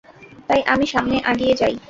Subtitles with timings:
[0.49, 1.73] তাই, আমি সামনে আগিয়ে যাই।